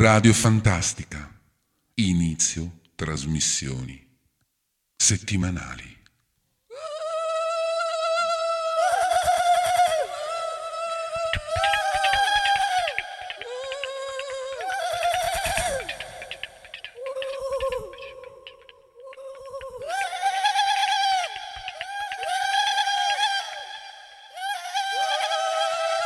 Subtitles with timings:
[0.00, 1.30] Radio Fantastica.
[1.96, 4.02] Inizio trasmissioni
[4.96, 5.98] settimanali.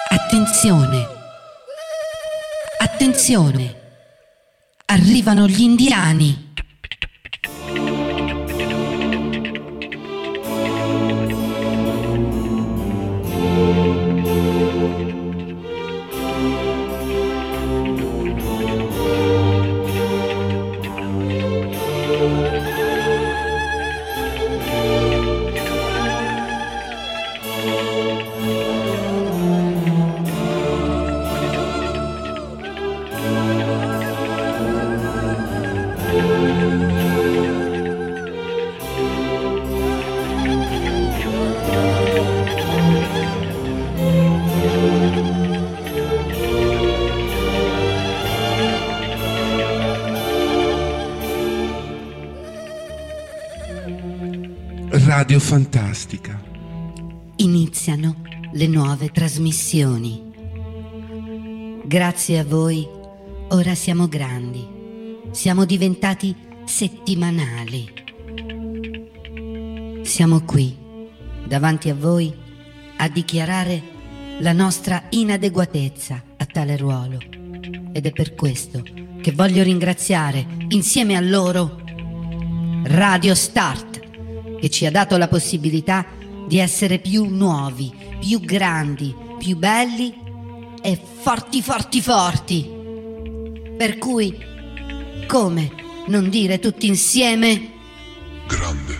[0.08, 1.06] Attenzione!
[2.78, 3.83] Attenzione!
[5.26, 6.52] Arrivano gli indiani!
[55.24, 56.38] Radio Fantastica.
[57.36, 60.22] Iniziano le nuove trasmissioni.
[61.82, 62.86] Grazie a voi,
[63.48, 64.68] ora siamo grandi.
[65.30, 67.90] Siamo diventati settimanali.
[70.02, 70.76] Siamo qui,
[71.48, 72.30] davanti a voi,
[72.98, 73.82] a dichiarare
[74.40, 77.16] la nostra inadeguatezza a tale ruolo.
[77.94, 78.82] Ed è per questo
[79.22, 81.80] che voglio ringraziare, insieme a loro,
[82.82, 83.94] Radio Start
[84.64, 86.06] che ci ha dato la possibilità
[86.48, 90.14] di essere più nuovi, più grandi, più belli
[90.80, 92.70] e forti, forti, forti.
[93.76, 94.34] Per cui,
[95.26, 95.70] come
[96.06, 97.72] non dire tutti insieme?
[98.46, 98.96] Grande.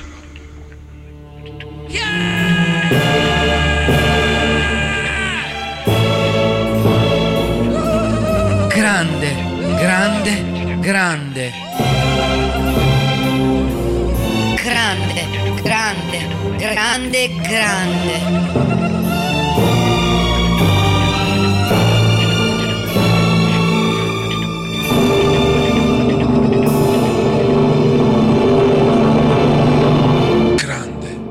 [8.69, 9.35] Grande,
[9.79, 10.83] grande, grande.
[10.85, 11.64] Grande,
[16.75, 18.19] grande, grande,
[30.57, 30.57] grande.
[30.57, 31.23] Grande.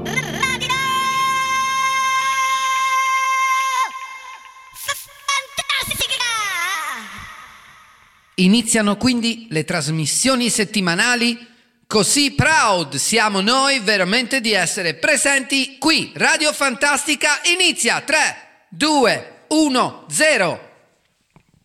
[8.36, 11.52] Iniziano quindi le trasmissioni settimanali.
[11.94, 16.12] Così proud siamo noi veramente di essere presenti qui.
[16.16, 20.72] Radio Fantastica inizia 3, 2, 1, 0.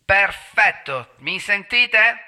[0.05, 2.19] Perfetto, mi sentite?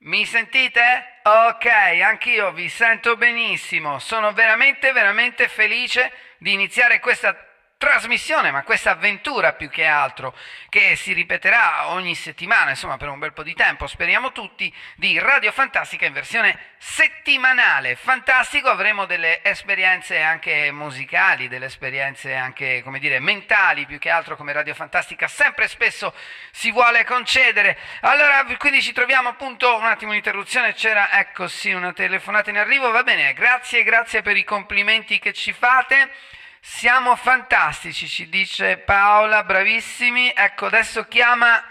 [0.00, 1.20] Mi sentite?
[1.22, 1.64] Ok,
[2.04, 3.98] anch'io vi sento benissimo.
[3.98, 7.34] Sono veramente, veramente felice di iniziare questa
[7.78, 10.36] trasmissione, ma questa avventura più che altro,
[10.68, 15.16] che si ripeterà ogni settimana, insomma per un bel po' di tempo, speriamo tutti, di
[15.20, 17.94] Radio Fantastica in versione settimanale.
[17.94, 24.34] Fantastico, avremo delle esperienze anche musicali, delle esperienze anche, come dire, mentali, più che altro
[24.34, 26.12] come Radio Fantastica sempre spesso
[26.50, 27.78] si vuole concedere.
[28.00, 32.90] Allora, quindi ci troviamo appunto, un attimo un'interruzione, c'era, ecco sì, una telefonata in arrivo,
[32.90, 36.10] va bene, grazie, grazie per i complimenti che ci fate.
[36.60, 40.32] Siamo fantastici, ci dice Paola, bravissimi.
[40.34, 41.64] Ecco, adesso chiama,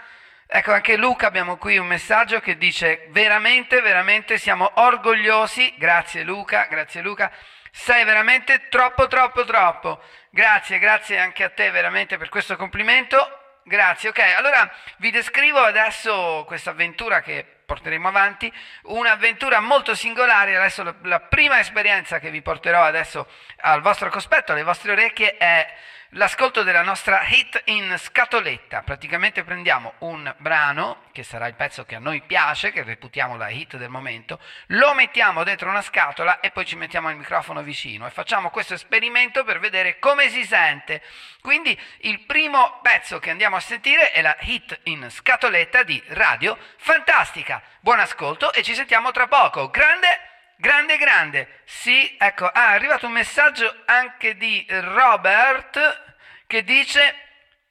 [0.46, 5.74] ecco anche Luca, abbiamo qui un messaggio che dice veramente, veramente siamo orgogliosi.
[5.76, 7.30] Grazie Luca, grazie Luca.
[7.70, 10.02] Sei veramente troppo, troppo, troppo.
[10.30, 13.60] Grazie, grazie anche a te veramente per questo complimento.
[13.64, 14.18] Grazie, ok.
[14.36, 18.50] Allora vi descrivo adesso questa avventura che porteremo avanti,
[18.84, 20.56] un'avventura molto singolare.
[20.56, 25.70] Adesso la, prima esperienza che vi porterò adesso al vostro cospetto, alle vostre orecchie, è
[26.12, 28.82] l'ascolto della nostra hit in scatoletta.
[28.82, 33.48] Praticamente prendiamo un brano, che sarà il pezzo che a noi piace, che reputiamo la
[33.48, 38.06] hit del momento, lo mettiamo dentro una scatola e poi ci mettiamo il microfono vicino
[38.06, 41.02] e facciamo questo esperimento per vedere come si sente.
[41.40, 46.56] Quindi il primo pezzo che andiamo a sentire è la hit in scatoletta di Radio
[46.76, 47.62] Fantastica.
[47.80, 49.68] Buon ascolto e ci sentiamo tra poco.
[49.70, 50.28] Grande
[50.60, 51.60] Grande, grande.
[51.64, 56.16] Sì, ecco, ah, è arrivato un messaggio anche di Robert
[56.48, 57.14] che dice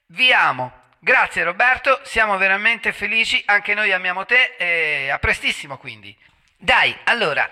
[0.07, 0.85] vi amo.
[0.99, 6.17] Grazie Roberto, siamo veramente felici, anche noi amiamo te e a prestissimo quindi.
[6.55, 7.49] Dai, allora,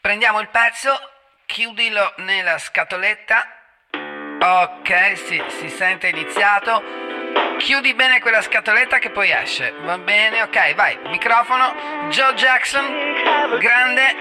[0.00, 0.98] prendiamo il pezzo,
[1.44, 3.46] chiudilo nella scatoletta.
[4.40, 7.17] Ok, sì, si sente iniziato.
[7.58, 9.74] Chiudi bene quella scatoletta che poi esce.
[9.82, 10.98] Va bene, ok, vai.
[11.06, 11.74] Microfono.
[12.08, 12.84] Joe Jackson.
[13.58, 14.16] Grande.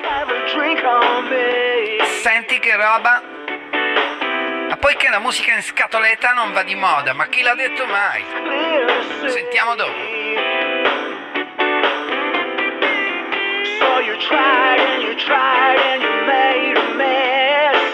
[2.21, 3.21] Senti che roba.
[4.67, 7.85] Ma poi che la musica in scatoletta non va di moda, ma chi l'ha detto
[7.85, 8.25] mai?
[9.27, 9.93] Sentiamo dopo.
[13.79, 17.93] So you tried and you tried and you made a mess.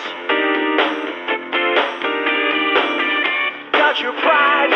[3.71, 4.71] Got your pride,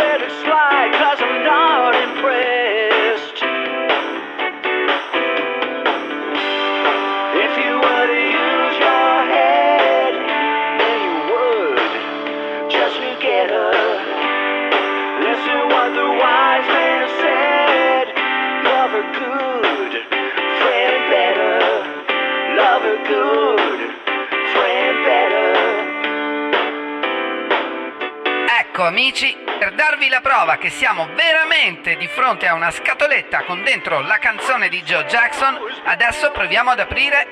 [28.88, 34.00] amici, per darvi la prova che siamo veramente di fronte a una scatoletta con dentro
[34.02, 37.28] la canzone di Joe Jackson, adesso proviamo ad aprire...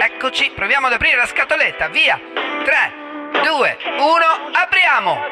[0.00, 2.20] Eccoci, proviamo ad aprire la scatoletta, via!
[2.64, 2.92] 3,
[3.42, 5.28] 2, 1, apriamo!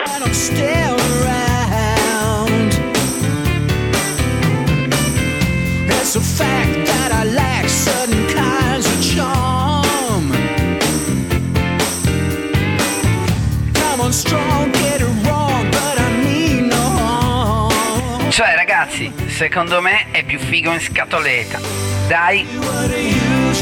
[18.84, 21.58] Ragazzi, secondo me è più figo in scatoletta.
[22.06, 22.46] Dai,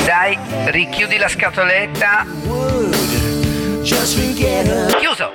[0.05, 0.37] dai,
[0.67, 2.27] richiudi la scatoletta.
[4.99, 5.33] Chiuso!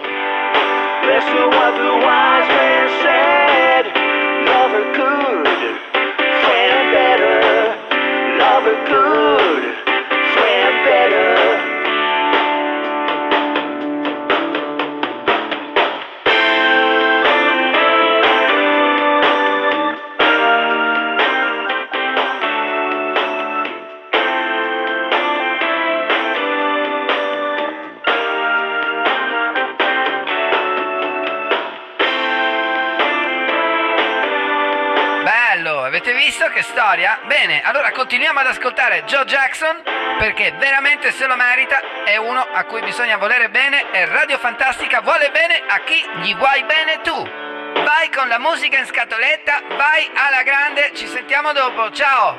[36.27, 37.21] Visto che storia?
[37.25, 39.81] Bene, allora continuiamo ad ascoltare Joe Jackson
[40.19, 44.99] perché veramente se lo merita, è uno a cui bisogna volere bene e Radio Fantastica
[44.99, 47.15] vuole bene a chi gli vuoi bene tu.
[47.15, 52.37] Vai con la musica in scatoletta, vai alla grande, ci sentiamo dopo, ciao!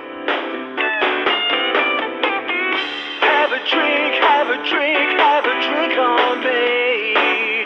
[3.22, 7.64] Have a drink, have a drink, have a drink on me.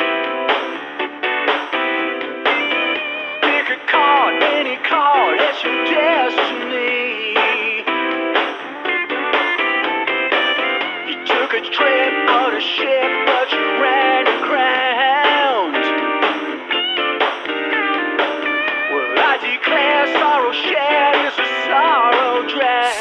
[3.40, 5.91] Pick a card, any card, it's your destiny.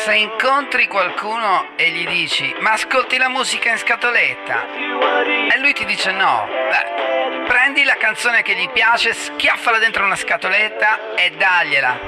[0.03, 4.65] Se incontri qualcuno e gli dici ma ascolti la musica in scatoletta?
[5.53, 10.15] E lui ti dice no, beh, prendi la canzone che gli piace, schiaffala dentro una
[10.15, 11.99] scatoletta e dagliela.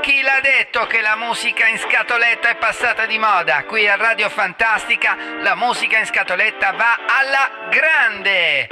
[0.00, 0.86] Chi l'ha detto?
[0.86, 3.64] Che la musica in scatoletta è passata di moda?
[3.64, 8.68] Qui a Radio Fantastica la musica in scatoletta va alla grande!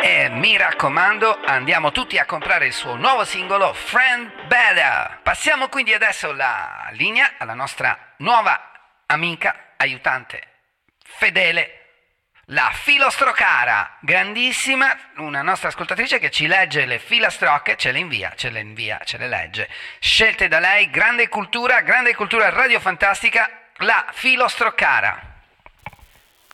[0.00, 5.18] E mi raccomando, andiamo tutti a comprare il suo nuovo singolo Friend Better.
[5.22, 8.75] Passiamo quindi adesso la linea alla nostra nuova
[9.06, 10.42] amica, aiutante,
[11.02, 11.86] fedele,
[12.50, 18.50] la filostrocara, grandissima, una nostra ascoltatrice che ci legge le filastrocche, ce le invia, ce
[18.50, 19.68] le invia, ce le legge.
[19.98, 25.34] Scelte da lei, grande cultura, grande cultura radiofantastica, la filostroccara.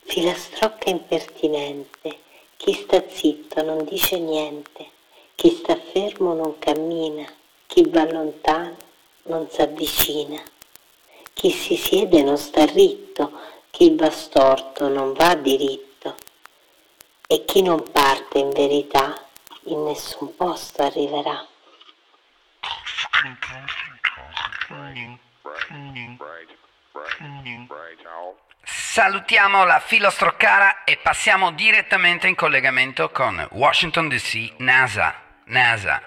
[0.05, 2.21] Filastrocca impertinente,
[2.57, 4.89] chi sta zitto non dice niente,
[5.35, 7.25] chi sta fermo non cammina,
[7.67, 8.77] chi va lontano
[9.23, 10.41] non s'avvicina,
[11.33, 13.39] chi si siede non sta ritto,
[13.71, 16.15] chi va storto non va diritto,
[17.27, 19.27] e chi non parte in verità
[19.65, 21.47] in nessun posto arriverà.
[28.63, 35.15] Salutiamo la filostroccara e passiamo direttamente in collegamento con Washington DC, NASA.
[35.45, 36.01] NASA.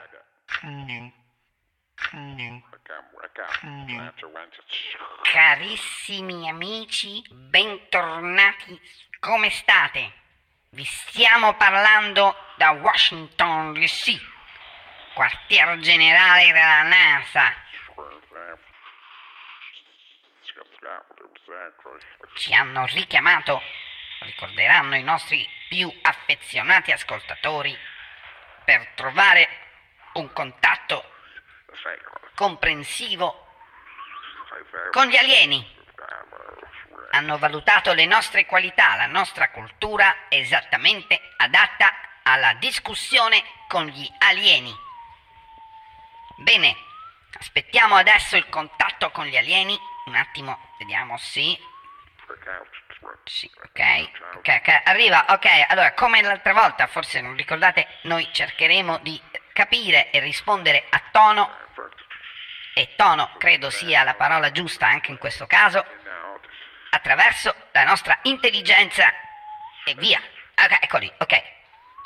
[5.31, 8.81] Carissimi amici, bentornati.
[9.21, 10.13] Come state?
[10.71, 14.19] Vi stiamo parlando da Washington DC,
[15.13, 17.55] quartier generale della NASA.
[22.37, 23.61] Ci hanno richiamato,
[24.21, 27.77] ricorderanno i nostri più affezionati ascoltatori,
[28.65, 29.49] per trovare
[30.15, 31.16] un contatto
[32.37, 33.49] comprensivo
[34.93, 35.75] con gli alieni.
[37.13, 44.75] Hanno valutato le nostre qualità, la nostra cultura esattamente adatta alla discussione con gli alieni.
[46.37, 46.77] Bene,
[47.39, 49.79] aspettiamo adesso il contatto con gli alieni.
[50.05, 51.59] Un attimo, vediamo, sì.
[53.25, 58.99] Sì, ok, ok, ok, arriva, ok, allora come l'altra volta, forse non ricordate, noi cercheremo
[58.99, 59.21] di
[59.53, 61.51] capire e rispondere a tono,
[62.79, 65.83] e tono credo sia la parola giusta anche in questo caso,
[66.91, 69.11] attraverso la nostra intelligenza
[69.83, 70.19] e via.
[70.19, 71.43] Ok, ecco lì, ok.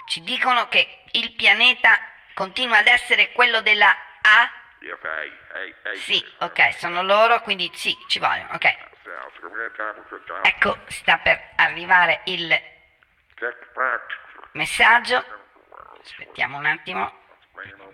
[0.06, 1.98] Ci dicono che il pianeta
[2.34, 4.48] continua ad essere quello della A?
[5.96, 8.76] Sì, ok, sono loro, quindi sì, ci vogliono, ok.
[10.42, 12.62] Ecco, sta per arrivare il
[14.52, 15.24] messaggio.
[16.00, 17.19] Aspettiamo un attimo.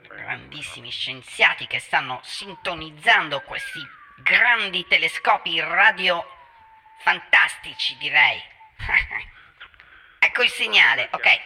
[0.09, 3.81] Grandissimi scienziati che stanno sintonizzando questi
[4.17, 6.25] grandi telescopi radio
[7.01, 8.43] fantastici, direi.
[10.19, 11.41] ecco il segnale, ok.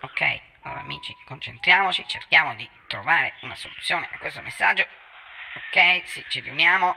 [0.00, 4.86] Ok, allora amici, concentriamoci, cerchiamo di trovare una soluzione a questo messaggio.
[5.54, 6.94] Ok, sì, ci riuniamo.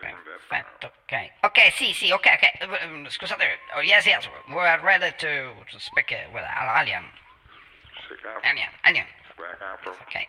[0.00, 1.30] Perfetto, ok.
[1.40, 2.82] Ok, sì, sì, ok, ok.
[2.84, 7.04] Um, Scusate, oh, yes, yes, we're ready to, speak uh, with Alien.
[8.42, 9.06] Alien, Alien.
[10.02, 10.26] Ok,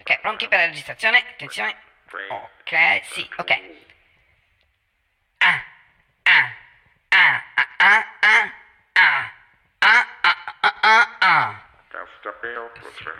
[0.00, 1.18] ok, pronti per la registrazione?
[1.18, 1.76] Attenzione.
[2.28, 3.60] Ok, sì, ok.
[5.38, 5.62] Ah,
[6.24, 6.52] ah,
[7.10, 8.52] ah, ah, ah, ah,
[8.94, 9.32] ah,
[9.80, 11.62] ah, ah, ah, ah, ah.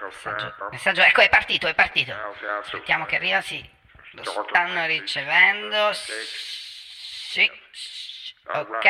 [0.07, 2.13] Messaggio, messaggio, ecco, è partito, è partito.
[2.61, 3.74] Aspettiamo che arriva, sì.
[4.15, 5.93] Lo stanno ricevendo.
[5.93, 7.51] Sì.
[8.47, 8.85] Ok.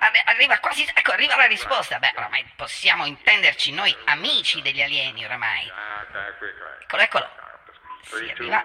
[0.00, 1.98] Arri- Arriva quasi, ecco, arriva la risposta.
[1.98, 5.70] Beh, oramai possiamo intenderci noi amici degli alieni, oramai.
[6.82, 7.30] Eccolo, eccolo.
[8.02, 8.64] Sì, arriva.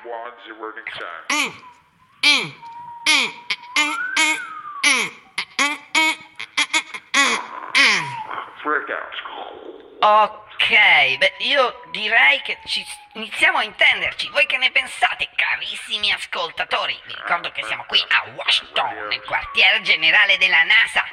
[10.01, 10.42] Ok,
[11.17, 14.29] beh, io direi che ci iniziamo a intenderci.
[14.29, 16.99] Voi che ne pensate, carissimi ascoltatori?
[17.05, 21.05] Vi ricordo che siamo qui a Washington, nel quartier generale della NASA.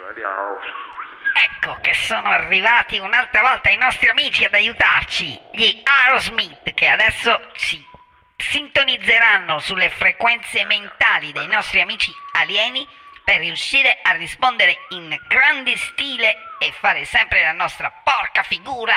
[1.33, 7.51] Ecco che sono arrivati un'altra volta i nostri amici ad aiutarci, gli Aerosmith, che adesso
[7.55, 7.89] si
[8.37, 12.87] sintonizzeranno sulle frequenze mentali dei nostri amici alieni
[13.31, 18.97] per riuscire a rispondere in grande stile e fare sempre la nostra porca figura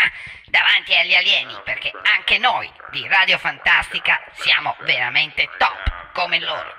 [0.48, 6.74] davanti agli alieni, perché anche noi di Radio Fantastica siamo veramente top come loro.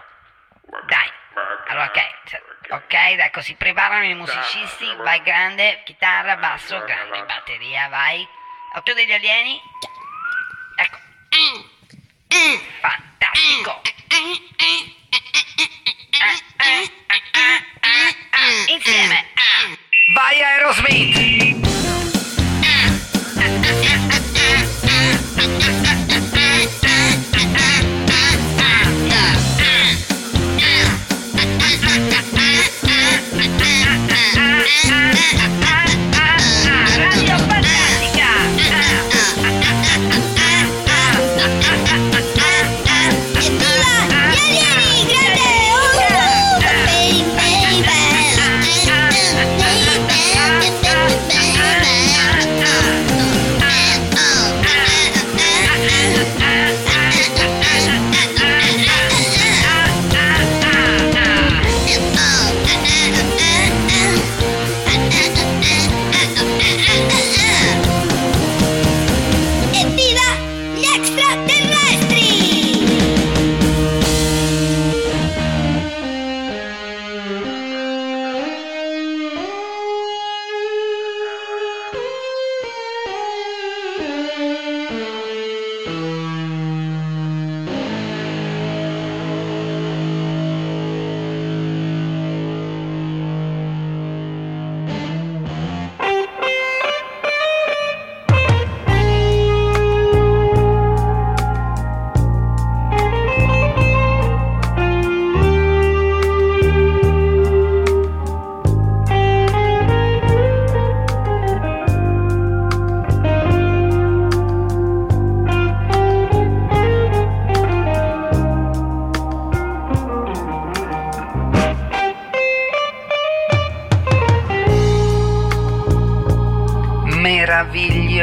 [0.88, 1.08] Dai,
[1.68, 8.28] allora ok, ok, ecco si preparano i musicisti, vai grande, chitarra, basso, grande, batteria, vai.
[8.74, 9.62] Auto degli alieni?
[10.76, 10.98] Ecco.
[12.82, 13.82] Fantastico.
[18.68, 19.26] Insieme.
[20.14, 21.66] Vai Aerosmith.
[35.36, 35.65] Radio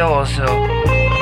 [0.02, 0.66] meraviglioso,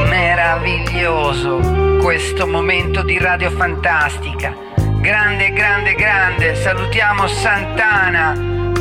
[0.09, 4.55] meraviglioso questo momento di Radio Fantastica.
[5.01, 8.33] Grande, grande, grande, salutiamo Santana,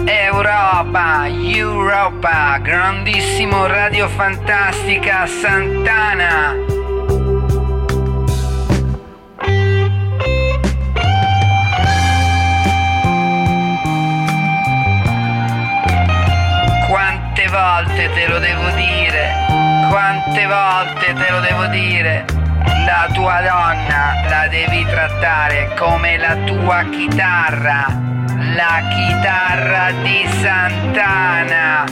[0.06, 6.56] Europa, Europa, grandissimo Radio Fantastica Santana.
[16.88, 19.19] Quante volte te lo devo dire?
[20.00, 22.24] Quante volte te lo devo dire?
[22.86, 27.86] La tua donna la devi trattare come la tua chitarra.
[28.56, 31.84] La chitarra di Santana.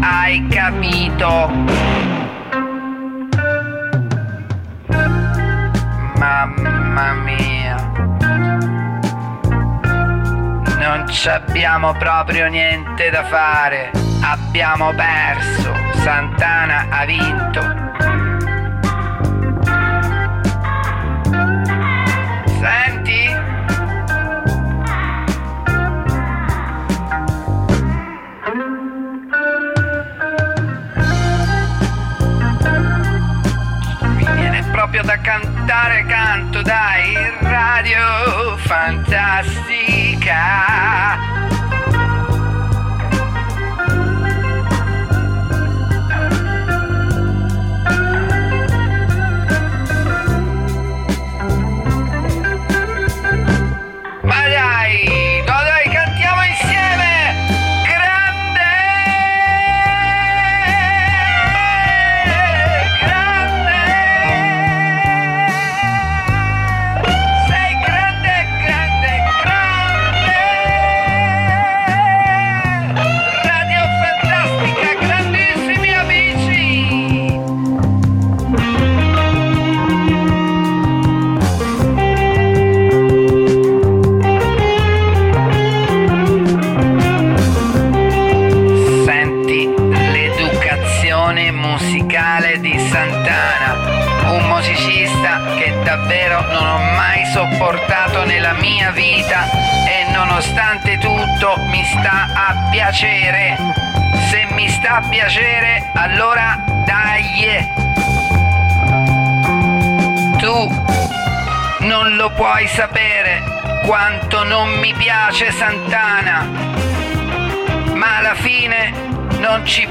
[0.00, 1.50] Hai capito?
[6.16, 7.76] Mamma mia.
[10.78, 14.03] Non ci abbiamo proprio niente da fare.
[14.26, 15.74] Abbiamo perso.
[16.02, 17.60] Santana ha vinto.
[22.58, 23.36] Senti?
[34.08, 39.64] Mi viene proprio da cantare canto, dai, radio fantastica.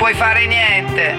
[0.03, 1.17] Puoi fare niente.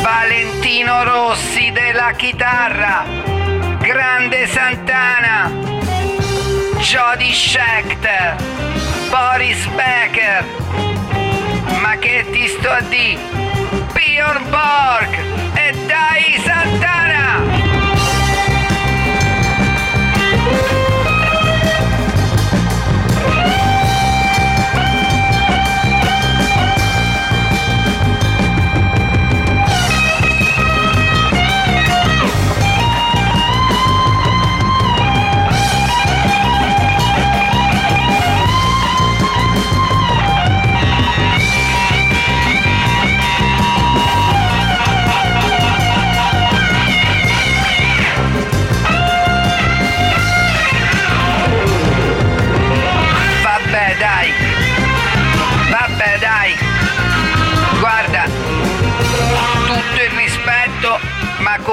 [0.00, 3.04] Valentino Rossi della chitarra,
[3.80, 5.50] grande Santana,
[6.78, 8.36] Jody Schechter,
[9.10, 10.44] Boris Becker,
[11.80, 13.18] ma che ti sto a di?
[13.92, 15.18] Bjorn Borg
[15.54, 17.25] e dai Santana!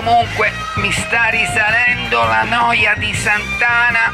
[0.03, 4.11] Comunque mi sta risalendo la noia di Santana.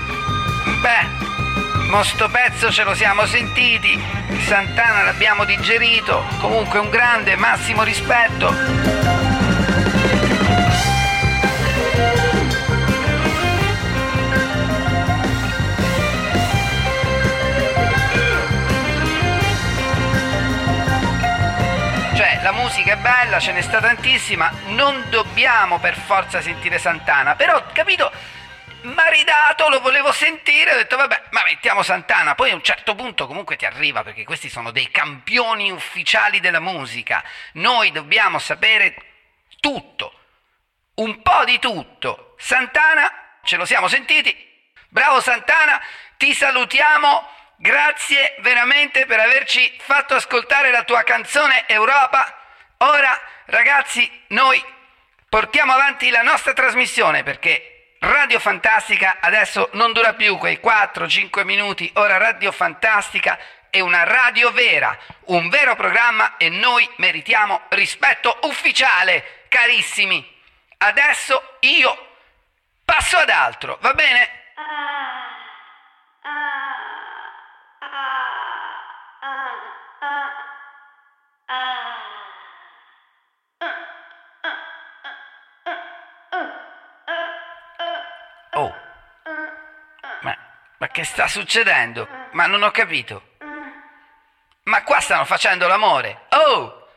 [0.82, 4.00] Beh, mo sto pezzo ce lo siamo sentiti,
[4.46, 8.99] Santana l'abbiamo digerito, comunque un grande massimo rispetto.
[22.80, 28.10] Musica è bella, ce n'è sta tantissima, non dobbiamo per forza sentire Santana, però, capito,
[28.84, 32.96] m'ha ridato, lo volevo sentire, ho detto vabbè, ma mettiamo Santana, poi a un certo
[32.96, 37.22] punto comunque ti arriva, perché questi sono dei campioni ufficiali della musica,
[37.54, 38.96] noi dobbiamo sapere
[39.60, 40.14] tutto,
[40.96, 42.36] un po' di tutto.
[42.38, 43.12] Santana,
[43.44, 44.34] ce lo siamo sentiti,
[44.88, 45.82] bravo Santana,
[46.16, 47.36] ti salutiamo.
[47.62, 52.39] Grazie veramente per averci fatto ascoltare la tua canzone Europa.
[52.82, 54.64] Ora, ragazzi, noi
[55.28, 61.92] portiamo avanti la nostra trasmissione perché Radio Fantastica adesso non dura più quei 4-5 minuti.
[61.96, 63.38] Ora Radio Fantastica
[63.70, 70.26] è una radio vera, un vero programma e noi meritiamo rispetto ufficiale, carissimi.
[70.78, 72.14] Adesso io
[72.86, 74.40] passo ad altro, va bene?
[88.52, 88.76] Oh,
[90.22, 90.38] ma,
[90.78, 92.08] ma che sta succedendo?
[92.32, 93.36] Ma non ho capito.
[94.64, 96.26] Ma qua stanno facendo l'amore.
[96.30, 96.88] Oh!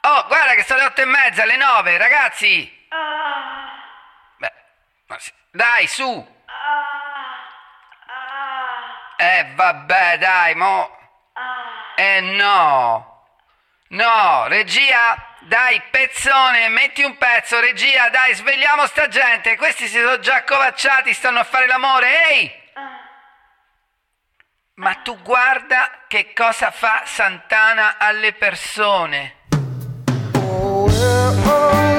[0.00, 2.88] Oh, guarda che sono le otto e mezza, le nove, ragazzi!
[4.36, 4.52] Beh,
[5.50, 6.32] dai, su!
[9.16, 10.98] Eh, vabbè, dai, mo...
[11.96, 13.13] Eh, no!
[13.88, 19.56] No, regia, dai, pezzone, metti un pezzo, regia, dai, svegliamo sta gente.
[19.56, 22.62] Questi si sono già accovacciati, stanno a fare l'amore, ehi!
[24.76, 29.42] Ma tu guarda che cosa fa Santana alle persone.
[30.34, 31.93] Oh, where, oh,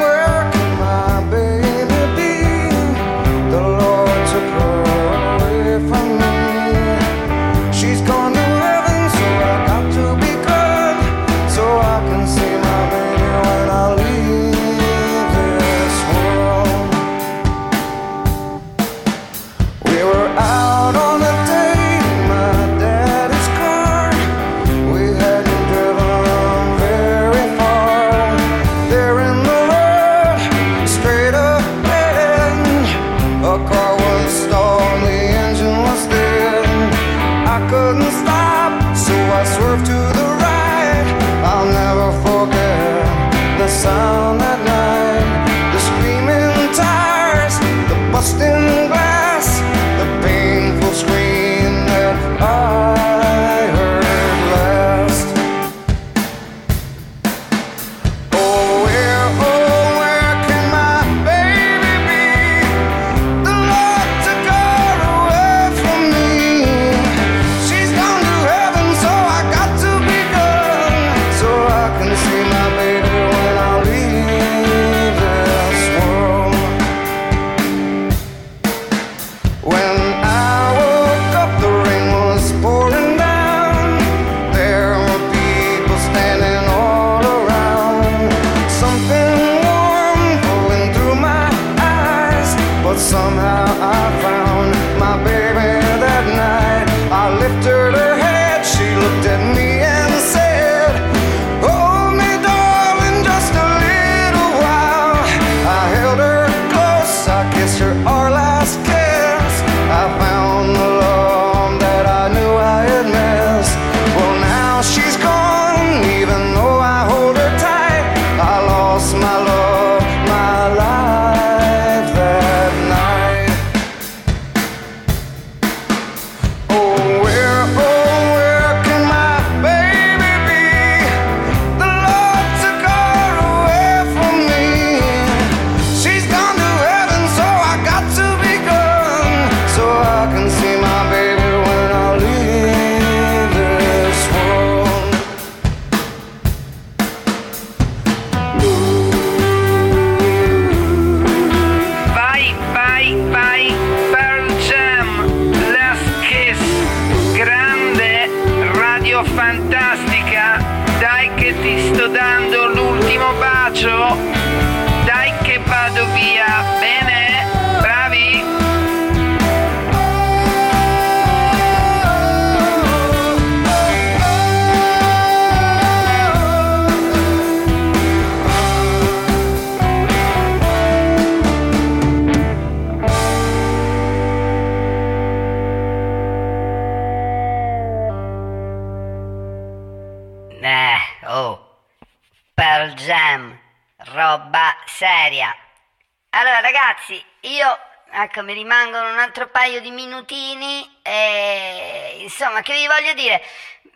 [198.24, 203.44] ecco, mi rimangono un altro paio di minutini e insomma, che vi voglio dire?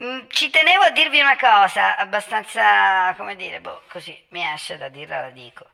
[0.03, 4.89] Mm, Ci tenevo a dirvi una cosa, abbastanza, come dire, boh, così mi esce da
[4.89, 5.65] dirla, la dico.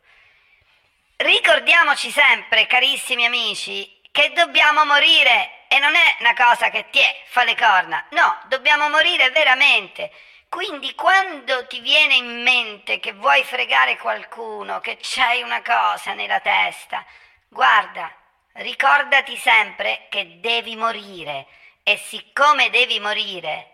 [1.17, 7.23] Ricordiamoci sempre, carissimi amici, che dobbiamo morire e non è una cosa che ti è,
[7.27, 8.05] fa le corna.
[8.12, 10.12] No, dobbiamo morire veramente.
[10.49, 16.39] Quindi quando ti viene in mente che vuoi fregare qualcuno, che c'hai una cosa nella
[16.39, 17.03] testa,
[17.47, 18.10] guarda,
[18.55, 21.47] ricordati sempre che devi morire
[21.83, 23.71] e siccome devi morire,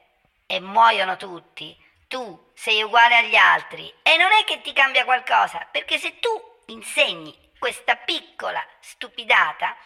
[0.52, 1.78] e muoiono tutti,
[2.10, 6.30] tu sei uguale agli altri e non è che ti cambia qualcosa, perché se tu
[6.68, 9.78] insegni questa piccola stupidata,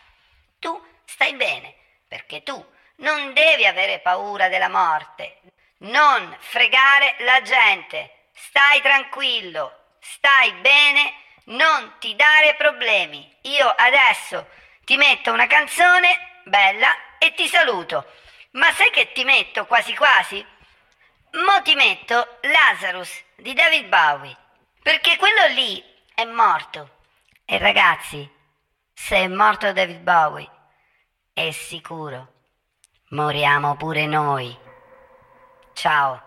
[0.57, 1.75] tu stai bene,
[2.07, 5.41] perché tu non devi avere paura della morte,
[5.79, 11.13] non fregare la gente, stai tranquillo, stai bene,
[11.45, 13.31] non ti dare problemi.
[13.41, 14.47] Io adesso
[14.85, 18.05] ti metto una canzone bella e ti saluto.
[18.51, 20.45] Ma sai che ti metto quasi quasi?
[21.31, 24.37] Mo ti metto Lazarus di David Bowie,
[24.81, 26.99] perché quello lì è morto.
[27.43, 28.31] E ragazzi,
[28.93, 30.49] se è morto David Bowie,
[31.33, 32.33] è sicuro,
[33.09, 34.57] moriamo pure noi.
[35.73, 36.24] Ciao.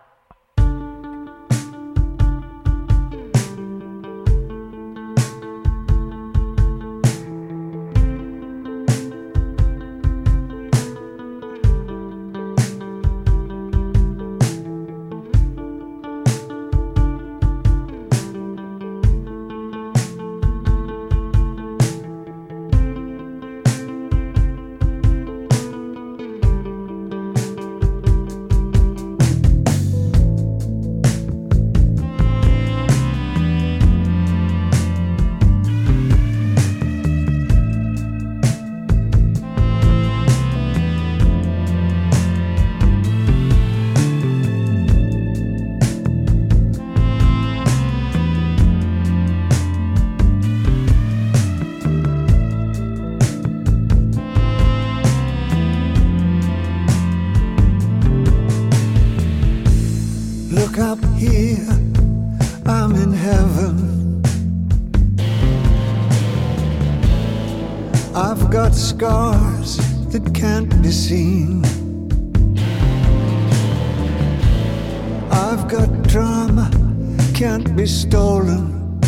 [77.38, 78.98] Can't be stolen.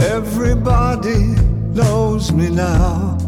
[0.00, 1.18] Everybody
[1.74, 3.23] knows me now.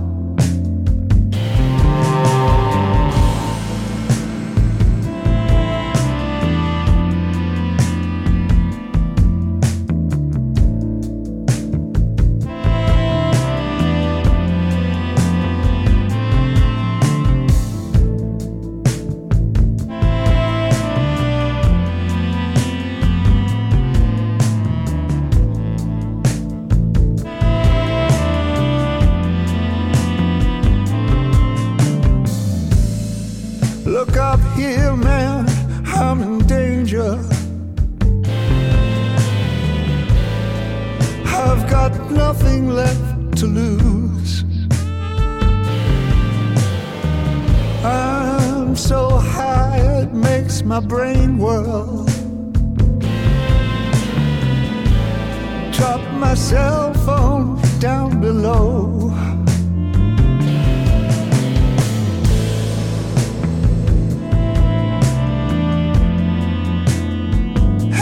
[56.29, 59.12] My cell phone down below.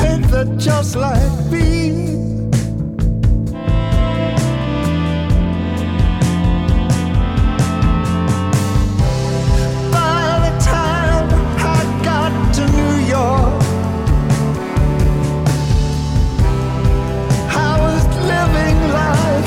[0.07, 2.04] Ain't that just like me?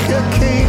[0.07, 0.66] Like a king.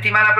[0.00, 0.39] Radio Fantastica.